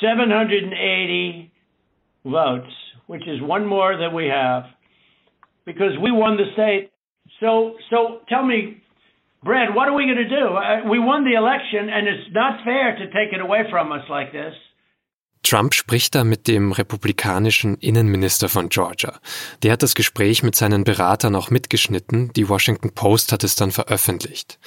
780 0.00 1.52
votes, 2.24 2.72
which 3.06 3.26
is 3.26 3.40
one 3.40 3.66
more 3.66 3.96
than 3.96 4.14
we 4.14 4.26
have, 4.26 4.64
because 5.64 5.92
we 6.02 6.10
won 6.12 6.36
the 6.36 6.52
state. 6.52 6.90
So, 7.40 7.76
so 7.90 8.20
tell 8.28 8.44
me, 8.44 8.82
Brad, 9.42 9.74
what 9.74 9.88
are 9.88 9.94
we 9.94 10.04
going 10.04 10.16
to 10.16 10.28
do? 10.28 10.56
Uh, 10.56 10.88
we 10.90 10.98
won 10.98 11.24
the 11.24 11.34
election, 11.34 11.88
and 11.88 12.08
it's 12.08 12.28
not 12.32 12.64
fair 12.64 12.96
to 12.96 13.06
take 13.06 13.32
it 13.32 13.40
away 13.40 13.62
from 13.70 13.92
us 13.92 14.02
like 14.08 14.32
this. 14.32 14.54
Trump 15.42 15.74
spricht 15.74 16.16
da 16.16 16.24
mit 16.24 16.48
dem 16.48 16.72
republikanischen 16.72 17.76
Innenminister 17.76 18.48
von 18.48 18.68
Georgia. 18.68 19.20
Der 19.62 19.72
hat 19.72 19.82
das 19.84 19.94
Gespräch 19.94 20.42
mit 20.42 20.56
seinen 20.56 20.82
Beratern 20.82 21.36
auch 21.36 21.50
mitgeschnitten. 21.50 22.32
Die 22.34 22.48
Washington 22.48 22.92
Post 22.92 23.30
hat 23.30 23.44
es 23.44 23.54
dann 23.54 23.70
veröffentlicht. 23.70 24.58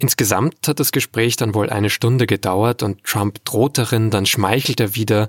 Insgesamt 0.00 0.66
hat 0.66 0.80
das 0.80 0.92
Gespräch 0.92 1.36
dann 1.36 1.54
wohl 1.54 1.68
eine 1.68 1.90
Stunde 1.90 2.26
gedauert 2.26 2.82
und 2.82 3.04
Trump 3.04 3.44
droht 3.44 3.76
darin, 3.76 4.10
dann 4.10 4.24
schmeichelt 4.24 4.80
er 4.80 4.94
wieder 4.96 5.28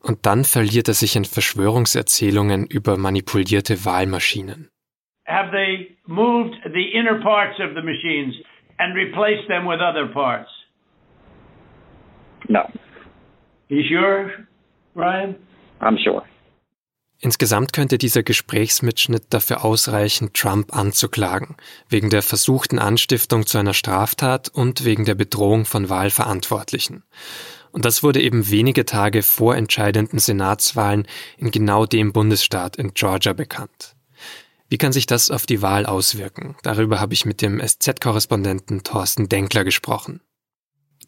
und 0.00 0.26
dann 0.26 0.44
verliert 0.44 0.88
er 0.88 0.94
sich 0.94 1.14
in 1.14 1.24
Verschwörungserzählungen 1.24 2.66
über 2.66 2.96
manipulierte 2.96 3.84
Wahlmaschinen. 3.84 4.68
Have 5.28 5.52
they 5.52 5.96
moved 6.06 6.56
the 6.64 6.90
inner 6.92 7.20
parts 7.20 7.60
of 7.60 7.76
the 7.76 7.82
machines 7.82 8.34
and 8.78 8.96
replaced 8.96 9.46
them 9.46 9.66
with 9.68 9.78
other 9.80 10.06
parts? 10.12 10.50
No. 12.48 12.62
You 13.68 13.84
sure, 13.88 14.32
Ryan? 14.96 15.36
I'm 15.80 15.96
sure. 16.02 16.24
Insgesamt 17.20 17.72
könnte 17.72 17.98
dieser 17.98 18.22
Gesprächsmitschnitt 18.22 19.24
dafür 19.30 19.64
ausreichen, 19.64 20.32
Trump 20.32 20.74
anzuklagen, 20.74 21.56
wegen 21.88 22.10
der 22.10 22.22
versuchten 22.22 22.78
Anstiftung 22.78 23.44
zu 23.44 23.58
einer 23.58 23.74
Straftat 23.74 24.48
und 24.48 24.84
wegen 24.84 25.04
der 25.04 25.16
Bedrohung 25.16 25.64
von 25.64 25.88
Wahlverantwortlichen. 25.88 27.02
Und 27.72 27.84
das 27.84 28.04
wurde 28.04 28.22
eben 28.22 28.48
wenige 28.50 28.84
Tage 28.84 29.24
vor 29.24 29.56
entscheidenden 29.56 30.20
Senatswahlen 30.20 31.06
in 31.36 31.50
genau 31.50 31.86
dem 31.86 32.12
Bundesstaat 32.12 32.76
in 32.76 32.94
Georgia 32.94 33.32
bekannt. 33.32 33.96
Wie 34.68 34.78
kann 34.78 34.92
sich 34.92 35.06
das 35.06 35.30
auf 35.30 35.44
die 35.44 35.60
Wahl 35.60 35.86
auswirken? 35.86 36.56
Darüber 36.62 37.00
habe 37.00 37.14
ich 37.14 37.24
mit 37.24 37.42
dem 37.42 37.60
SZ-Korrespondenten 37.60 38.84
Thorsten 38.84 39.28
Denkler 39.28 39.64
gesprochen. 39.64 40.20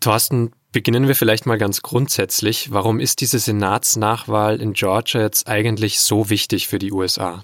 Thorsten, 0.00 0.52
beginnen 0.72 1.08
wir 1.08 1.14
vielleicht 1.14 1.46
mal 1.46 1.58
ganz 1.58 1.82
grundsätzlich. 1.82 2.72
Warum 2.72 3.00
ist 3.00 3.20
diese 3.20 3.38
Senatsnachwahl 3.38 4.60
in 4.60 4.72
Georgia 4.72 5.20
jetzt 5.20 5.48
eigentlich 5.48 6.00
so 6.00 6.30
wichtig 6.30 6.68
für 6.68 6.78
die 6.78 6.92
USA? 6.92 7.42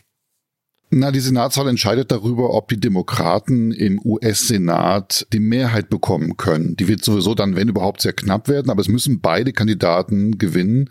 Na, 0.89 1.11
die 1.11 1.19
Senatswahl 1.19 1.69
entscheidet 1.69 2.13
darüber, 2.13 2.55
ob 2.55 2.69
die 2.69 2.79
Demokraten 2.79 3.73
im 3.73 4.01
US-Senat 4.05 5.27
die 5.33 5.41
Mehrheit 5.41 5.89
bekommen 5.89 6.37
können. 6.37 6.77
Die 6.77 6.87
wird 6.87 7.05
sowieso 7.05 7.35
dann, 7.35 7.57
wenn 7.57 7.69
überhaupt, 7.69 8.03
sehr 8.03 8.13
knapp 8.13 8.49
werden, 8.49 8.71
aber 8.71 8.83
es 8.83 8.89
müssen 8.89 9.21
beide 9.21 9.53
Kandidaten 9.53 10.39
gewinnen, 10.39 10.89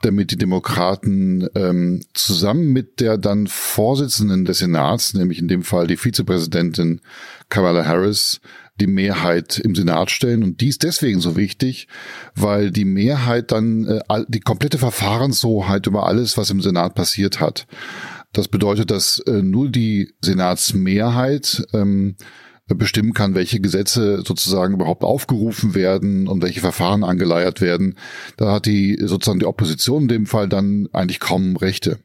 damit 0.00 0.30
die 0.30 0.38
Demokraten 0.38 1.46
ähm, 1.54 2.00
zusammen 2.14 2.72
mit 2.72 3.00
der 3.00 3.18
dann 3.18 3.46
Vorsitzenden 3.46 4.46
des 4.46 4.60
Senats, 4.60 5.12
nämlich 5.12 5.40
in 5.40 5.48
dem 5.48 5.62
Fall 5.62 5.88
die 5.88 5.98
Vizepräsidentin 5.98 7.02
Kamala 7.50 7.84
Harris, 7.84 8.40
die 8.80 8.86
Mehrheit 8.86 9.58
im 9.58 9.74
Senat 9.74 10.10
stellen. 10.10 10.42
Und 10.42 10.60
die 10.60 10.68
ist 10.68 10.82
deswegen 10.82 11.20
so 11.20 11.36
wichtig, 11.36 11.86
weil 12.34 12.70
die 12.70 12.84
Mehrheit 12.84 13.52
dann 13.52 13.86
äh, 13.86 14.24
die 14.28 14.40
komplette 14.40 14.78
Verfahrenshoheit 14.78 15.86
über 15.86 16.06
alles, 16.06 16.36
was 16.36 16.50
im 16.50 16.60
Senat 16.60 16.94
passiert 16.94 17.40
hat. 17.40 17.66
Das 18.32 18.48
bedeutet, 18.48 18.90
dass 18.90 19.20
äh, 19.20 19.42
nur 19.42 19.68
die 19.68 20.12
Senatsmehrheit 20.20 21.64
ähm, 21.72 22.16
bestimmen 22.66 23.12
kann, 23.12 23.34
welche 23.34 23.60
Gesetze 23.60 24.22
sozusagen 24.24 24.74
überhaupt 24.74 25.04
aufgerufen 25.04 25.74
werden 25.74 26.26
und 26.26 26.42
welche 26.42 26.60
Verfahren 26.60 27.04
angeleiert 27.04 27.60
werden. 27.60 27.96
Da 28.36 28.52
hat 28.52 28.66
die 28.66 28.98
sozusagen 29.00 29.38
die 29.38 29.46
Opposition 29.46 30.02
in 30.02 30.08
dem 30.08 30.26
Fall 30.26 30.48
dann 30.48 30.88
eigentlich 30.92 31.20
kaum 31.20 31.56
Rechte. 31.56 31.98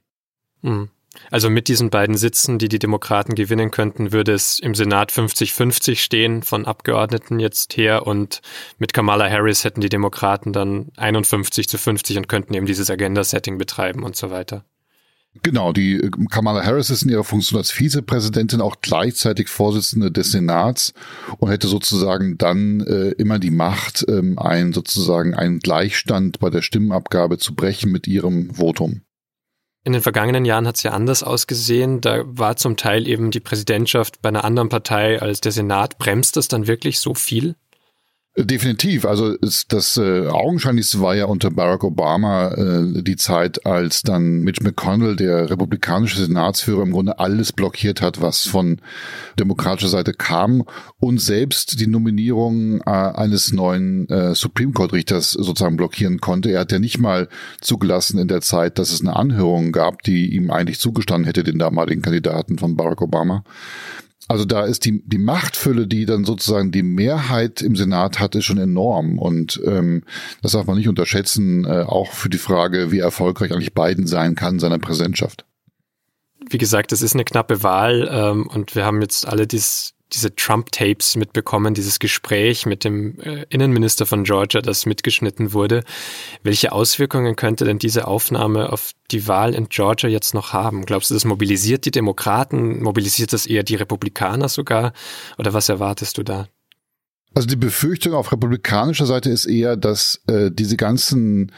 Mhm. 0.62 0.90
Also 1.32 1.50
mit 1.50 1.68
diesen 1.68 1.90
beiden 1.90 2.18
Sitzen, 2.18 2.58
die 2.58 2.70
die 2.70 2.80
Demokraten 2.80 3.36
gewinnen 3.36 3.72
könnten, 3.72 4.12
würde 4.12 4.34
es 4.34 4.60
im 4.60 4.76
Senat 4.76 5.12
50-50 5.12 5.98
stehen 5.98 6.44
von 6.44 6.66
Abgeordneten 6.66 7.40
jetzt 7.40 7.78
her 7.78 8.08
und 8.08 8.42
mit 8.78 8.94
Kamala 8.94 9.30
Harris 9.30 9.64
hätten 9.64 9.82
die 9.82 9.90
Demokraten 9.90 10.54
dann 10.54 10.92
51 10.98 11.68
zu 11.68 11.78
50 11.78 12.18
und 12.18 12.28
könnten 12.28 12.54
eben 12.54 12.66
dieses 12.66 12.90
Agenda-Setting 12.90 13.58
betreiben 13.58 14.04
und 14.04 14.16
so 14.16 14.32
weiter. 14.32 14.66
Genau, 15.44 15.74
die 15.74 15.94
äh, 15.94 16.10
Kamala 16.30 16.64
Harris 16.64 16.90
ist 16.90 17.04
in 17.04 17.10
ihrer 17.10 17.24
Funktion 17.24 17.60
als 17.60 17.70
Vizepräsidentin 17.72 18.62
auch 18.62 18.78
gleichzeitig 18.82 19.48
Vorsitzende 19.48 20.12
des 20.12 20.32
Senats 20.32 20.94
und 21.38 21.52
hätte 21.52 21.68
sozusagen 21.68 22.38
dann 22.38 22.82
äh, 22.82 23.12
immer 23.12 23.38
die 23.38 23.52
Macht, 23.52 24.06
ähm, 24.10 24.40
einen 24.40 24.74
sozusagen 24.74 25.36
einen 25.36 25.60
Gleichstand 25.60 26.40
bei 26.40 26.50
der 26.50 26.64
Stimmenabgabe 26.64 27.38
zu 27.38 27.54
brechen 27.54 27.92
mit 27.92 28.08
ihrem 28.08 28.56
Votum. 28.56 29.02
In 29.90 29.94
den 29.94 30.04
vergangenen 30.04 30.46
Jahren 30.46 30.68
hat 30.68 30.76
es 30.76 30.84
ja 30.84 30.92
anders 30.92 31.24
ausgesehen. 31.24 32.00
Da 32.00 32.22
war 32.24 32.56
zum 32.58 32.78
Teil 32.78 33.08
eben 33.08 33.32
die 33.32 33.40
Präsidentschaft 33.40 34.22
bei 34.22 34.30
einer 34.30 34.44
anderen 34.44 34.70
Partei 34.70 35.20
als 35.20 35.42
der 35.42 35.52
Senat. 35.52 35.98
Bremst 35.98 36.38
das 36.38 36.48
dann 36.48 36.68
wirklich 36.68 37.00
so 37.00 37.16
viel? 37.16 37.56
Definitiv. 38.38 39.06
Also 39.06 39.34
ist 39.34 39.74
das 39.74 39.98
äh, 39.98 40.28
augenscheinlichste 40.28 41.02
war 41.02 41.16
ja 41.16 41.26
unter 41.26 41.50
Barack 41.50 41.84
Obama 41.84 42.52
äh, 42.52 43.02
die 43.02 43.16
Zeit, 43.16 43.66
als 43.66 44.04
dann 44.04 44.42
Mitch 44.42 44.64
McConnell, 44.64 45.16
der 45.16 45.50
republikanische 45.50 46.24
Senatsführer, 46.24 46.84
im 46.84 46.92
Grunde 46.92 47.20
alles 47.20 47.52
blockiert 47.52 48.02
hat, 48.02 48.22
was 48.22 48.46
von 48.46 48.82
demokratischer 49.40 49.90
Seite 49.90 50.14
kam 50.14 50.64
und 51.00 51.20
selbst 51.20 51.82
die 51.82 51.88
Nominierung 51.88 52.82
äh, 52.82 52.92
eines 52.92 53.52
neuen 53.52 54.08
äh, 54.10 54.36
Supreme 54.36 54.74
Court 54.74 54.94
Richters 54.94 55.32
sozusagen 55.32 55.76
blockieren 55.76 56.22
konnte. 56.22 56.52
Er 56.52 56.62
hat 56.62 56.72
ja 56.72 56.80
nicht 56.80 57.00
mal 57.00 57.28
zugelassen 57.60 58.20
in 58.20 58.28
der 58.28 58.42
Zeit, 58.42 58.78
dass 58.78 58.92
es 58.92 59.02
eine 59.02 59.16
Anhörung 59.16 59.72
gab, 59.72 60.04
die 60.04 60.34
ihm 60.34 60.52
eigentlich 60.52 60.80
zugestanden 60.80 61.26
hätte, 61.26 61.44
den 61.44 61.60
damaligen 61.60 62.04
Kandidaten 62.04 62.58
von 62.58 62.78
Barack 62.78 63.02
Obama. 63.02 63.44
Also 64.30 64.46
da 64.46 64.64
ist 64.64 64.86
die, 64.86 65.02
die 65.08 65.18
Machtfülle, 65.18 65.88
die 65.88 66.06
dann 66.06 66.24
sozusagen 66.24 66.72
die 66.72 66.84
Mehrheit 66.84 67.64
im 67.64 67.76
Senat 67.76 68.20
hat, 68.20 68.36
ist 68.36 68.46
schon 68.46 68.60
enorm. 68.60 69.18
Und 69.18 69.60
ähm, 69.66 70.04
das 70.44 70.52
darf 70.52 70.68
man 70.68 70.78
nicht 70.78 70.88
unterschätzen, 70.88 71.66
äh, 71.66 71.82
auch 71.82 72.12
für 72.14 72.30
die 72.30 72.38
Frage, 72.38 72.92
wie 72.92 73.00
erfolgreich 73.00 73.52
eigentlich 73.52 73.74
Biden 73.74 74.06
sein 74.06 74.36
kann 74.36 74.54
in 74.54 74.60
seiner 74.60 74.78
Präsidentschaft. 74.78 75.46
Wie 76.48 76.60
gesagt, 76.60 76.92
es 76.92 77.02
ist 77.02 77.16
eine 77.16 77.26
knappe 77.26 77.64
Wahl 77.64 78.08
ähm, 78.12 78.46
und 78.46 78.76
wir 78.76 78.86
haben 78.86 79.02
jetzt 79.02 79.28
alle 79.28 79.48
dies, 79.48 79.96
diese 80.14 80.36
Trump-Tapes 80.36 81.16
mitbekommen, 81.16 81.74
dieses 81.74 82.00
Gespräch 82.00 82.66
mit 82.66 82.84
dem 82.84 83.20
äh, 83.20 83.46
Innenminister 83.50 84.06
von 84.06 84.24
Georgia, 84.24 84.62
das 84.62 84.86
mitgeschnitten 84.86 85.54
wurde. 85.54 85.84
Welche 86.44 86.72
Auswirkungen 86.72 87.36
könnte 87.36 87.66
denn 87.66 87.80
diese 87.80 88.08
Aufnahme 88.08 88.72
auf 88.72 88.92
die 89.12 89.28
Wahl 89.28 89.54
in 89.54 89.70
Georgia 89.70 90.10
jetzt 90.10 90.34
noch 90.34 90.54
haben? 90.54 90.86
Glaubst 90.86 91.10
du, 91.10 91.14
das 91.14 91.26
mobilisiert 91.26 91.86
die 91.86 91.92
Demokraten? 91.92 92.82
Mobilisiert 92.82 93.34
das 93.34 93.46
eher 93.46 93.64
die 93.64 93.76
Republikaner 93.76 94.50
sogar? 94.50 94.94
Oder 95.38 95.54
was 95.54 95.70
erwartest 95.70 96.18
du 96.18 96.24
da? 96.24 96.48
Also 97.36 97.48
die 97.48 97.56
Befürchtung 97.56 98.14
auf 98.14 98.32
republikanischer 98.32 99.06
Seite 99.06 99.30
ist 99.30 99.46
eher, 99.46 99.78
dass 99.78 100.22
äh, 100.28 100.50
diese 100.52 100.78
ganzen 100.78 101.52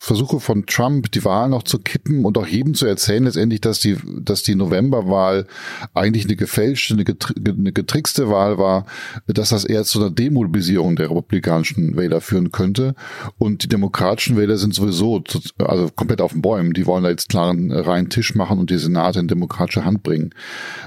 Versuche 0.00 0.38
von 0.38 0.64
Trump, 0.64 1.10
die 1.10 1.24
Wahl 1.24 1.48
noch 1.48 1.64
zu 1.64 1.80
kippen 1.80 2.24
und 2.24 2.38
auch 2.38 2.46
jedem 2.46 2.74
zu 2.74 2.86
erzählen 2.86 3.24
letztendlich, 3.24 3.60
dass 3.60 3.80
die, 3.80 3.96
dass 4.20 4.44
die 4.44 4.54
Novemberwahl 4.54 5.48
eigentlich 5.92 6.24
eine 6.24 6.36
gefälschte, 6.36 6.94
eine, 6.94 7.02
getri 7.02 7.34
eine 7.44 7.72
getrickste 7.72 8.30
Wahl 8.30 8.58
war, 8.58 8.86
dass 9.26 9.48
das 9.48 9.64
eher 9.64 9.82
zu 9.82 9.98
einer 10.00 10.10
Demobilisierung 10.10 10.94
der 10.94 11.10
republikanischen 11.10 11.96
Wähler 11.96 12.20
führen 12.20 12.52
könnte. 12.52 12.94
Und 13.38 13.64
die 13.64 13.68
demokratischen 13.68 14.36
Wähler 14.36 14.56
sind 14.56 14.72
sowieso 14.72 15.22
also 15.58 15.88
komplett 15.90 16.20
auf 16.20 16.32
den 16.32 16.42
Bäumen. 16.42 16.74
Die 16.74 16.86
wollen 16.86 17.02
da 17.02 17.10
jetzt 17.10 17.28
klaren 17.28 17.72
reinen 17.72 18.08
Tisch 18.08 18.36
machen 18.36 18.60
und 18.60 18.70
die 18.70 18.78
Senate 18.78 19.18
in 19.18 19.26
demokratische 19.26 19.84
Hand 19.84 20.04
bringen. 20.04 20.30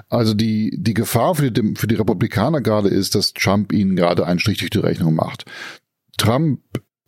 Also 0.08 0.34
die, 0.34 0.74
die 0.78 0.94
Gefahr 0.94 1.36
für 1.36 1.52
die, 1.52 1.74
für 1.76 1.88
die 1.88 1.96
Republikaner 1.96 2.62
gerade 2.62 2.88
ist, 2.88 3.16
dass 3.16 3.34
Trump 3.34 3.74
ihnen 3.74 3.98
gerade 3.98 4.26
einen 4.32 4.40
Strich 4.40 4.58
durch 4.58 4.72
die 4.72 4.80
Rechnung 4.80 5.16
macht. 5.16 5.46
Trump 6.18 6.62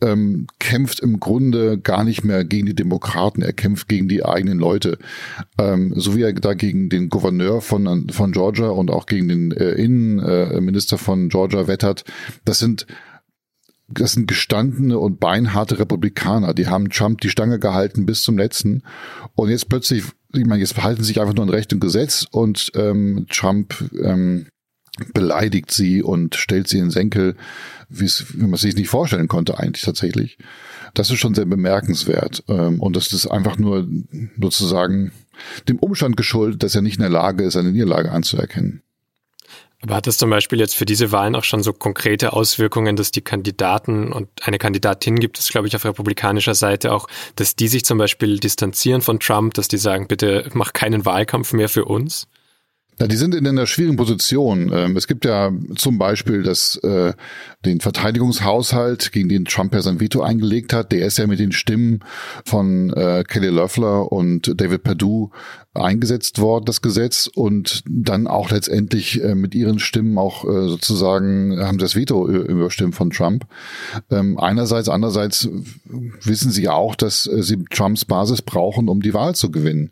ähm, 0.03 0.47
kämpft 0.59 0.99
im 0.99 1.19
Grunde 1.19 1.79
gar 1.79 2.03
nicht 2.03 2.23
mehr 2.23 2.43
gegen 2.43 2.65
die 2.65 2.75
Demokraten, 2.75 3.41
er 3.41 3.53
kämpft 3.53 3.87
gegen 3.87 4.07
die 4.07 4.25
eigenen 4.25 4.59
Leute. 4.59 4.97
Ähm, 5.57 5.93
so 5.95 6.15
wie 6.15 6.23
er 6.23 6.33
da 6.33 6.53
gegen 6.53 6.89
den 6.89 7.09
Gouverneur 7.09 7.61
von, 7.61 8.09
von 8.09 8.31
Georgia 8.31 8.69
und 8.69 8.91
auch 8.91 9.05
gegen 9.05 9.29
den 9.29 9.51
äh, 9.51 9.71
Innenminister 9.71 10.97
von 10.97 11.29
Georgia 11.29 11.67
wettert. 11.67 12.03
Das 12.45 12.59
sind 12.59 12.85
das 13.89 14.13
sind 14.13 14.27
gestandene 14.27 14.97
und 14.97 15.19
beinharte 15.19 15.77
Republikaner. 15.77 16.53
Die 16.53 16.67
haben 16.67 16.89
Trump 16.89 17.21
die 17.21 17.29
Stange 17.29 17.59
gehalten 17.59 18.05
bis 18.05 18.23
zum 18.23 18.37
letzten. 18.37 18.81
Und 19.35 19.49
jetzt 19.49 19.69
plötzlich, 19.69 20.03
ich 20.33 20.45
meine, 20.45 20.61
jetzt 20.61 20.73
verhalten 20.73 21.03
sich 21.03 21.19
einfach 21.19 21.35
nur 21.35 21.43
an 21.43 21.49
Recht 21.49 21.73
und 21.73 21.79
Gesetz 21.79 22.25
und 22.31 22.71
ähm, 22.75 23.27
Trump 23.29 23.75
ähm, 24.01 24.47
beleidigt 25.13 25.71
sie 25.71 26.03
und 26.03 26.35
stellt 26.35 26.67
sie 26.67 26.79
in 26.79 26.91
Senkel, 26.91 27.35
wie 27.89 28.09
man 28.37 28.57
sich 28.57 28.75
nicht 28.75 28.89
vorstellen 28.89 29.27
konnte 29.27 29.57
eigentlich 29.59 29.83
tatsächlich. 29.83 30.37
Das 30.93 31.09
ist 31.09 31.19
schon 31.19 31.33
sehr 31.35 31.45
bemerkenswert. 31.45 32.43
Ähm, 32.47 32.79
und 32.79 32.95
das 32.95 33.11
ist 33.13 33.27
einfach 33.27 33.57
nur 33.57 33.87
sozusagen 34.39 35.11
dem 35.67 35.79
Umstand 35.79 36.17
geschuldet, 36.17 36.63
dass 36.63 36.75
er 36.75 36.81
nicht 36.81 36.97
in 36.97 37.01
der 37.01 37.09
Lage 37.09 37.43
ist, 37.43 37.55
eine 37.55 37.71
Niederlage 37.71 38.11
anzuerkennen. 38.11 38.83
Aber 39.81 39.95
hat 39.95 40.07
das 40.07 40.17
zum 40.17 40.29
Beispiel 40.29 40.59
jetzt 40.59 40.75
für 40.75 40.85
diese 40.85 41.11
Wahlen 41.11 41.35
auch 41.35 41.43
schon 41.43 41.61
so 41.61 41.73
konkrete 41.73 42.31
Auswirkungen, 42.31 42.95
dass 42.95 43.11
die 43.11 43.21
Kandidaten 43.21 44.13
und 44.13 44.29
eine 44.41 44.57
Kandidatin 44.57 45.19
gibt 45.19 45.37
es, 45.39 45.49
glaube 45.49 45.67
ich, 45.67 45.75
auf 45.75 45.83
republikanischer 45.83 46.55
Seite 46.55 46.93
auch, 46.93 47.07
dass 47.35 47.57
die 47.57 47.67
sich 47.67 47.83
zum 47.83 47.97
Beispiel 47.97 48.39
distanzieren 48.39 49.01
von 49.01 49.19
Trump, 49.19 49.55
dass 49.55 49.67
die 49.67 49.77
sagen, 49.77 50.07
bitte 50.07 50.49
mach 50.53 50.71
keinen 50.71 51.05
Wahlkampf 51.05 51.51
mehr 51.51 51.67
für 51.67 51.83
uns? 51.83 52.27
Ja, 52.99 53.07
die 53.07 53.15
sind 53.15 53.33
in 53.33 53.47
einer 53.47 53.65
schwierigen 53.65 53.97
Position. 53.97 54.71
Ähm, 54.73 54.95
es 54.95 55.07
gibt 55.07 55.25
ja 55.25 55.51
zum 55.75 55.97
Beispiel 55.97 56.43
das, 56.43 56.75
äh, 56.77 57.13
den 57.65 57.79
Verteidigungshaushalt, 57.79 59.11
gegen 59.11 59.29
den 59.29 59.45
Trump 59.45 59.73
ja 59.73 59.81
sein 59.81 59.99
Veto 59.99 60.21
eingelegt 60.21 60.73
hat. 60.73 60.91
Der 60.91 61.05
ist 61.05 61.17
ja 61.17 61.25
mit 61.25 61.39
den 61.39 61.51
Stimmen 61.51 62.01
von 62.45 62.93
äh, 62.93 63.23
Kelly 63.27 63.49
Loeffler 63.49 64.11
und 64.11 64.59
David 64.59 64.83
Perdue 64.83 65.31
eingesetzt 65.73 66.39
worden, 66.39 66.65
das 66.65 66.81
Gesetz, 66.81 67.27
und 67.33 67.83
dann 67.89 68.27
auch 68.27 68.51
letztendlich 68.51 69.23
äh, 69.23 69.33
mit 69.33 69.55
ihren 69.55 69.79
Stimmen 69.79 70.17
auch 70.17 70.45
äh, 70.45 70.67
sozusagen 70.67 71.59
haben 71.59 71.79
das 71.79 71.95
Veto 71.95 72.27
überstimmt 72.27 72.95
von 72.95 73.09
Trump. 73.09 73.47
Ähm, 74.11 74.37
einerseits, 74.37 74.87
andererseits 74.89 75.49
wissen 76.21 76.51
sie 76.51 76.69
auch, 76.69 76.95
dass 76.95 77.25
äh, 77.25 77.41
sie 77.41 77.63
Trumps 77.71 78.05
Basis 78.05 78.41
brauchen, 78.41 78.87
um 78.87 79.01
die 79.01 79.13
Wahl 79.13 79.33
zu 79.33 79.49
gewinnen. 79.49 79.89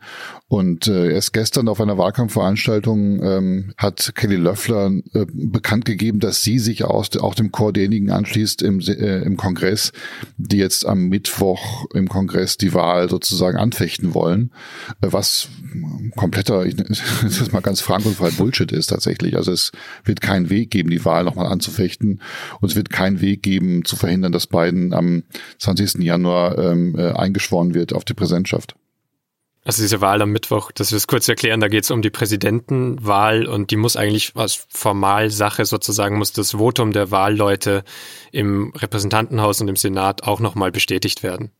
Und 0.51 0.87
äh, 0.87 1.13
erst 1.13 1.31
gestern 1.31 1.69
auf 1.69 1.79
einer 1.79 1.97
Wahlkampfveranstaltung 1.97 3.23
ähm, 3.23 3.73
hat 3.77 4.11
Kelly 4.15 4.35
Löffler 4.35 4.91
äh, 5.13 5.25
bekannt 5.33 5.85
gegeben, 5.85 6.19
dass 6.19 6.43
sie 6.43 6.59
sich 6.59 6.83
aus, 6.83 7.15
auch 7.17 7.35
dem 7.35 7.53
Chor 7.53 7.71
derjenigen 7.71 8.11
anschließt 8.11 8.61
im, 8.61 8.81
äh, 8.81 9.21
im 9.21 9.37
Kongress, 9.37 9.93
die 10.35 10.57
jetzt 10.57 10.85
am 10.85 11.07
Mittwoch 11.07 11.85
im 11.93 12.09
Kongress 12.09 12.57
die 12.57 12.73
Wahl 12.73 13.09
sozusagen 13.09 13.57
anfechten 13.57 14.13
wollen, 14.13 14.51
äh, 14.99 15.07
was 15.09 15.47
kompletter, 16.15 16.65
ich 16.65 16.75
das 17.21 17.51
mal 17.51 17.61
ganz 17.61 17.81
frank 17.81 18.05
und 18.05 18.15
frei 18.15 18.31
Bullshit 18.31 18.71
ist 18.71 18.87
tatsächlich. 18.87 19.35
Also 19.35 19.51
es 19.51 19.71
wird 20.03 20.21
keinen 20.21 20.49
Weg 20.49 20.71
geben, 20.71 20.89
die 20.89 21.03
Wahl 21.05 21.23
nochmal 21.23 21.47
anzufechten 21.47 22.21
und 22.59 22.69
es 22.69 22.75
wird 22.75 22.89
keinen 22.89 23.21
Weg 23.21 23.43
geben, 23.43 23.85
zu 23.85 23.95
verhindern, 23.95 24.31
dass 24.31 24.47
Biden 24.47 24.93
am 24.93 25.23
20. 25.59 26.03
Januar 26.03 26.57
ähm, 26.57 26.95
äh, 26.97 27.11
eingeschworen 27.11 27.73
wird 27.73 27.93
auf 27.93 28.05
die 28.05 28.13
Präsidentschaft. 28.13 28.75
Also 29.63 29.83
diese 29.83 30.01
Wahl 30.01 30.23
am 30.23 30.31
Mittwoch, 30.31 30.71
dass 30.71 30.91
wir 30.91 30.97
es 30.97 31.05
kurz 31.05 31.27
erklären, 31.27 31.59
da 31.59 31.67
geht 31.67 31.83
es 31.83 31.91
um 31.91 32.01
die 32.01 32.09
Präsidentenwahl 32.09 33.45
und 33.45 33.69
die 33.69 33.75
muss 33.75 33.95
eigentlich 33.95 34.31
als 34.35 34.65
Formalsache 34.69 35.65
sozusagen, 35.65 36.17
muss 36.17 36.33
das 36.33 36.53
Votum 36.53 36.93
der 36.93 37.11
Wahlleute 37.11 37.83
im 38.31 38.73
Repräsentantenhaus 38.75 39.61
und 39.61 39.67
im 39.67 39.75
Senat 39.75 40.23
auch 40.23 40.39
nochmal 40.39 40.71
bestätigt 40.71 41.21
werden. 41.21 41.51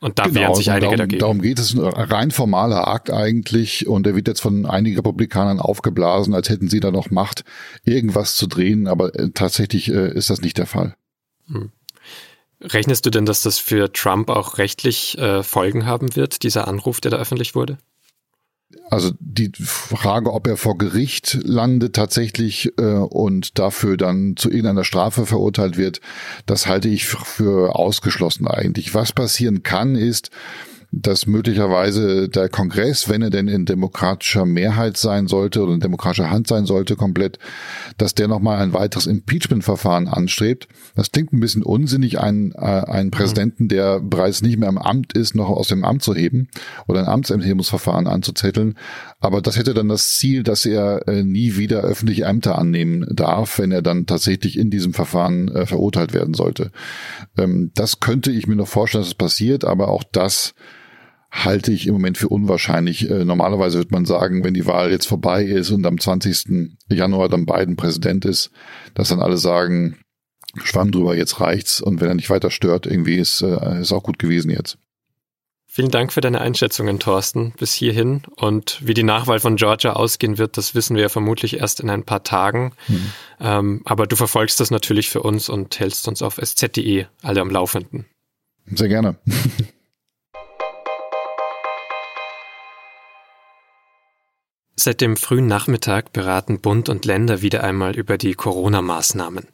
Und 0.00 0.18
da 0.18 0.24
genau, 0.24 0.40
wehren 0.40 0.54
sich 0.54 0.70
einige 0.70 0.86
darum, 0.86 0.96
dagegen. 0.96 1.20
Darum 1.20 1.42
geht 1.42 1.58
es, 1.58 1.74
ein 1.74 1.80
rein 1.80 2.30
formaler 2.30 2.88
Akt 2.88 3.10
eigentlich 3.10 3.86
und 3.86 4.06
der 4.06 4.16
wird 4.16 4.28
jetzt 4.28 4.40
von 4.40 4.64
einigen 4.64 4.96
Republikanern 4.96 5.60
aufgeblasen, 5.60 6.34
als 6.34 6.48
hätten 6.48 6.68
sie 6.68 6.80
da 6.80 6.90
noch 6.90 7.10
Macht, 7.10 7.44
irgendwas 7.84 8.34
zu 8.36 8.46
drehen, 8.46 8.88
aber 8.88 9.14
äh, 9.14 9.30
tatsächlich 9.30 9.90
äh, 9.90 10.10
ist 10.12 10.30
das 10.30 10.40
nicht 10.40 10.56
der 10.56 10.66
Fall. 10.66 10.96
Hm. 11.48 11.70
Rechnest 12.62 13.06
du 13.06 13.10
denn, 13.10 13.26
dass 13.26 13.42
das 13.42 13.58
für 13.58 13.92
Trump 13.92 14.30
auch 14.30 14.58
rechtlich 14.58 15.16
äh, 15.18 15.42
Folgen 15.42 15.86
haben 15.86 16.16
wird, 16.16 16.42
dieser 16.42 16.68
Anruf, 16.68 17.00
der 17.00 17.10
da 17.10 17.18
öffentlich 17.18 17.54
wurde? 17.54 17.78
Also 18.90 19.12
die 19.20 19.52
Frage, 19.54 20.32
ob 20.32 20.46
er 20.46 20.56
vor 20.56 20.76
Gericht 20.76 21.38
landet 21.44 21.94
tatsächlich 21.94 22.72
äh, 22.78 22.82
und 22.82 23.58
dafür 23.58 23.96
dann 23.96 24.36
zu 24.36 24.48
irgendeiner 24.48 24.84
Strafe 24.84 25.26
verurteilt 25.26 25.76
wird, 25.76 26.00
das 26.46 26.66
halte 26.66 26.88
ich 26.88 27.06
für 27.06 27.76
ausgeschlossen 27.76 28.48
eigentlich. 28.48 28.94
Was 28.94 29.12
passieren 29.12 29.62
kann, 29.62 29.94
ist, 29.94 30.30
dass 30.92 31.26
möglicherweise 31.26 32.28
der 32.28 32.48
Kongress, 32.48 33.08
wenn 33.08 33.22
er 33.22 33.30
denn 33.30 33.46
in 33.46 33.64
demokratischer 33.64 34.44
Mehrheit 34.44 34.96
sein 34.96 35.28
sollte 35.28 35.62
oder 35.62 35.74
in 35.74 35.80
demokratischer 35.80 36.30
Hand 36.30 36.48
sein 36.48 36.66
sollte, 36.66 36.96
komplett, 36.96 37.38
dass 37.96 38.14
der 38.14 38.26
nochmal 38.26 38.58
ein 38.58 38.72
weiteres 38.72 39.06
Impeachment-Verfahren 39.06 40.08
anstrebt. 40.08 40.66
Das 40.96 41.12
klingt 41.12 41.32
ein 41.32 41.38
bisschen 41.38 41.62
unsinnig, 41.62 42.18
einen, 42.18 42.52
äh, 42.52 42.56
einen 42.56 43.12
Präsidenten, 43.12 43.68
der 43.68 44.00
bereits 44.00 44.42
nicht 44.42 44.58
mehr 44.58 44.68
im 44.68 44.78
Amt 44.78 45.12
ist, 45.12 45.36
noch 45.36 45.48
aus 45.48 45.68
dem 45.68 45.84
Amt 45.84 46.02
zu 46.02 46.14
heben 46.14 46.48
oder 46.88 47.00
ein 47.00 47.08
Amtsenthebungsverfahren 47.08 48.08
anzuzetteln. 48.08 48.76
Aber 49.20 49.40
das 49.42 49.56
hätte 49.56 49.74
dann 49.74 49.88
das 49.88 50.16
Ziel, 50.16 50.42
dass 50.42 50.66
er 50.66 51.06
äh, 51.06 51.22
nie 51.22 51.56
wieder 51.56 51.82
öffentliche 51.82 52.24
Ämter 52.24 52.58
annehmen 52.58 53.06
darf, 53.10 53.60
wenn 53.60 53.70
er 53.70 53.82
dann 53.82 54.06
tatsächlich 54.06 54.58
in 54.58 54.70
diesem 54.70 54.92
Verfahren 54.92 55.48
äh, 55.48 55.66
verurteilt 55.66 56.14
werden 56.14 56.34
sollte. 56.34 56.72
Ähm, 57.38 57.70
das 57.74 58.00
könnte 58.00 58.32
ich 58.32 58.48
mir 58.48 58.56
noch 58.56 58.66
vorstellen, 58.66 59.02
dass 59.02 59.08
es 59.08 59.14
passiert, 59.14 59.64
aber 59.64 59.88
auch 59.88 60.02
das 60.10 60.54
halte 61.30 61.72
ich 61.72 61.86
im 61.86 61.94
Moment 61.94 62.18
für 62.18 62.28
unwahrscheinlich. 62.28 63.08
Äh, 63.08 63.24
normalerweise 63.24 63.78
wird 63.78 63.92
man 63.92 64.04
sagen, 64.04 64.44
wenn 64.44 64.54
die 64.54 64.66
Wahl 64.66 64.90
jetzt 64.90 65.06
vorbei 65.06 65.44
ist 65.44 65.70
und 65.70 65.86
am 65.86 65.98
20. 65.98 66.76
Januar 66.88 67.28
dann 67.28 67.46
Biden 67.46 67.76
Präsident 67.76 68.24
ist, 68.24 68.50
dass 68.94 69.10
dann 69.10 69.20
alle 69.20 69.38
sagen, 69.38 69.98
Schwamm 70.64 70.90
drüber, 70.90 71.16
jetzt 71.16 71.40
reicht's 71.40 71.80
und 71.80 72.00
wenn 72.00 72.08
er 72.08 72.14
nicht 72.14 72.30
weiter 72.30 72.50
stört, 72.50 72.86
irgendwie 72.86 73.16
ist, 73.16 73.42
äh, 73.42 73.80
ist 73.80 73.92
auch 73.92 74.02
gut 74.02 74.18
gewesen 74.18 74.50
jetzt. 74.50 74.78
Vielen 75.72 75.92
Dank 75.92 76.12
für 76.12 76.20
deine 76.20 76.40
Einschätzungen, 76.40 76.98
Thorsten, 76.98 77.52
bis 77.56 77.72
hierhin. 77.72 78.22
Und 78.34 78.80
wie 78.84 78.92
die 78.92 79.04
Nachwahl 79.04 79.38
von 79.38 79.54
Georgia 79.54 79.92
ausgehen 79.92 80.36
wird, 80.36 80.56
das 80.56 80.74
wissen 80.74 80.96
wir 80.96 81.08
vermutlich 81.10 81.60
erst 81.60 81.78
in 81.78 81.90
ein 81.90 82.02
paar 82.02 82.24
Tagen. 82.24 82.72
Mhm. 82.88 83.12
Ähm, 83.38 83.82
aber 83.84 84.08
du 84.08 84.16
verfolgst 84.16 84.58
das 84.58 84.72
natürlich 84.72 85.08
für 85.08 85.22
uns 85.22 85.48
und 85.48 85.78
hältst 85.78 86.08
uns 86.08 86.22
auf 86.22 86.38
sz.de 86.38 87.06
alle 87.22 87.40
am 87.40 87.50
Laufenden. 87.50 88.06
Sehr 88.66 88.88
gerne. 88.88 89.14
Seit 94.82 95.02
dem 95.02 95.18
frühen 95.18 95.46
Nachmittag 95.46 96.14
beraten 96.14 96.58
Bund 96.58 96.88
und 96.88 97.04
Länder 97.04 97.42
wieder 97.42 97.62
einmal 97.62 97.94
über 97.94 98.16
die 98.16 98.32
Corona-Maßnahmen. 98.32 99.46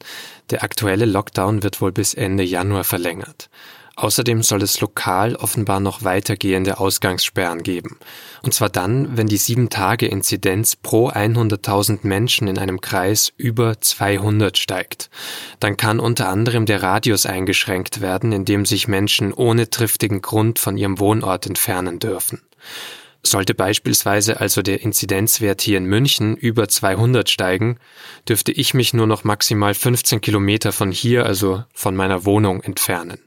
Der 0.50 0.62
aktuelle 0.62 1.04
Lockdown 1.04 1.64
wird 1.64 1.80
wohl 1.80 1.90
bis 1.90 2.14
Ende 2.14 2.44
Januar 2.44 2.84
verlängert. 2.84 3.50
Außerdem 3.96 4.44
soll 4.44 4.62
es 4.62 4.80
lokal 4.80 5.34
offenbar 5.34 5.80
noch 5.80 6.04
weitergehende 6.04 6.78
Ausgangssperren 6.78 7.64
geben. 7.64 7.98
Und 8.42 8.54
zwar 8.54 8.68
dann, 8.68 9.16
wenn 9.16 9.26
die 9.26 9.40
7-Tage-Inzidenz 9.40 10.76
pro 10.76 11.08
100.000 11.08 12.06
Menschen 12.06 12.46
in 12.46 12.56
einem 12.56 12.80
Kreis 12.80 13.32
über 13.36 13.80
200 13.80 14.56
steigt. 14.56 15.10
Dann 15.58 15.76
kann 15.76 15.98
unter 15.98 16.28
anderem 16.28 16.66
der 16.66 16.84
Radius 16.84 17.26
eingeschränkt 17.26 18.00
werden, 18.00 18.30
in 18.30 18.44
dem 18.44 18.64
sich 18.64 18.86
Menschen 18.86 19.32
ohne 19.32 19.70
triftigen 19.70 20.22
Grund 20.22 20.60
von 20.60 20.76
ihrem 20.76 21.00
Wohnort 21.00 21.46
entfernen 21.46 21.98
dürfen. 21.98 22.42
Sollte 23.26 23.54
beispielsweise 23.54 24.40
also 24.40 24.62
der 24.62 24.82
Inzidenzwert 24.82 25.60
hier 25.60 25.78
in 25.78 25.86
München 25.86 26.36
über 26.36 26.68
200 26.68 27.28
steigen, 27.28 27.78
dürfte 28.28 28.52
ich 28.52 28.72
mich 28.72 28.94
nur 28.94 29.08
noch 29.08 29.24
maximal 29.24 29.74
15 29.74 30.20
Kilometer 30.20 30.70
von 30.70 30.92
hier, 30.92 31.26
also 31.26 31.64
von 31.74 31.96
meiner 31.96 32.24
Wohnung, 32.24 32.62
entfernen. 32.62 33.18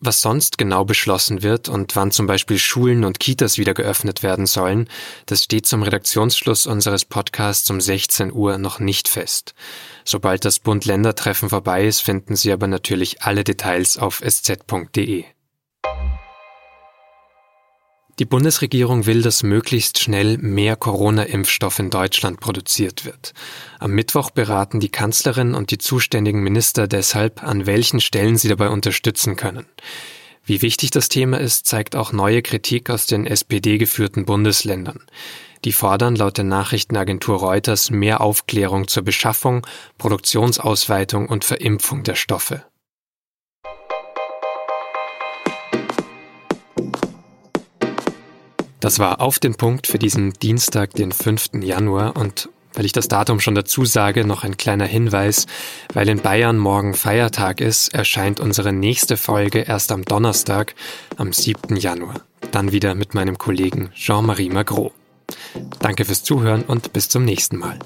Was 0.00 0.22
sonst 0.22 0.58
genau 0.58 0.84
beschlossen 0.84 1.44
wird 1.44 1.68
und 1.68 1.94
wann 1.94 2.10
zum 2.10 2.26
Beispiel 2.26 2.58
Schulen 2.58 3.04
und 3.04 3.20
Kitas 3.20 3.58
wieder 3.58 3.74
geöffnet 3.74 4.24
werden 4.24 4.46
sollen, 4.46 4.88
das 5.26 5.44
steht 5.44 5.66
zum 5.66 5.84
Redaktionsschluss 5.84 6.66
unseres 6.66 7.04
Podcasts 7.04 7.70
um 7.70 7.80
16 7.80 8.32
Uhr 8.32 8.58
noch 8.58 8.80
nicht 8.80 9.08
fest. 9.08 9.54
Sobald 10.04 10.44
das 10.44 10.58
Bund-Länder-Treffen 10.58 11.48
vorbei 11.48 11.86
ist, 11.86 12.02
finden 12.02 12.34
Sie 12.34 12.52
aber 12.52 12.66
natürlich 12.66 13.22
alle 13.22 13.44
Details 13.44 13.98
auf 13.98 14.20
sz.de. 14.20 15.24
Die 18.18 18.24
Bundesregierung 18.24 19.04
will, 19.04 19.20
dass 19.20 19.42
möglichst 19.42 19.98
schnell 19.98 20.38
mehr 20.38 20.74
Corona-Impfstoff 20.76 21.78
in 21.78 21.90
Deutschland 21.90 22.40
produziert 22.40 23.04
wird. 23.04 23.34
Am 23.78 23.90
Mittwoch 23.92 24.30
beraten 24.30 24.80
die 24.80 24.88
Kanzlerin 24.88 25.54
und 25.54 25.70
die 25.70 25.76
zuständigen 25.76 26.42
Minister 26.42 26.88
deshalb, 26.88 27.42
an 27.42 27.66
welchen 27.66 28.00
Stellen 28.00 28.38
sie 28.38 28.48
dabei 28.48 28.70
unterstützen 28.70 29.36
können. 29.36 29.66
Wie 30.46 30.62
wichtig 30.62 30.92
das 30.92 31.10
Thema 31.10 31.38
ist, 31.38 31.66
zeigt 31.66 31.94
auch 31.94 32.12
neue 32.12 32.40
Kritik 32.40 32.88
aus 32.88 33.04
den 33.06 33.26
SPD-geführten 33.26 34.24
Bundesländern. 34.24 35.00
Die 35.66 35.72
fordern 35.72 36.16
laut 36.16 36.38
der 36.38 36.44
Nachrichtenagentur 36.44 37.36
Reuters 37.36 37.90
mehr 37.90 38.22
Aufklärung 38.22 38.88
zur 38.88 39.02
Beschaffung, 39.02 39.66
Produktionsausweitung 39.98 41.28
und 41.28 41.44
Verimpfung 41.44 42.02
der 42.02 42.14
Stoffe. 42.14 42.64
Das 48.86 49.00
war 49.00 49.20
auf 49.20 49.40
den 49.40 49.56
Punkt 49.56 49.88
für 49.88 49.98
diesen 49.98 50.34
Dienstag, 50.34 50.92
den 50.92 51.10
5. 51.10 51.54
Januar 51.60 52.14
und 52.16 52.50
weil 52.74 52.84
ich 52.84 52.92
das 52.92 53.08
Datum 53.08 53.40
schon 53.40 53.56
dazu 53.56 53.84
sage, 53.84 54.24
noch 54.24 54.44
ein 54.44 54.56
kleiner 54.56 54.84
Hinweis. 54.84 55.46
Weil 55.92 56.08
in 56.08 56.20
Bayern 56.20 56.56
morgen 56.56 56.94
Feiertag 56.94 57.60
ist, 57.60 57.92
erscheint 57.92 58.38
unsere 58.38 58.72
nächste 58.72 59.16
Folge 59.16 59.58
erst 59.58 59.90
am 59.90 60.04
Donnerstag, 60.04 60.76
am 61.16 61.32
7. 61.32 61.74
Januar. 61.74 62.20
Dann 62.52 62.70
wieder 62.70 62.94
mit 62.94 63.12
meinem 63.12 63.38
Kollegen 63.38 63.90
Jean-Marie 63.92 64.50
Magro. 64.50 64.92
Danke 65.80 66.04
fürs 66.04 66.22
Zuhören 66.22 66.62
und 66.62 66.92
bis 66.92 67.08
zum 67.08 67.24
nächsten 67.24 67.56
Mal. 67.56 67.80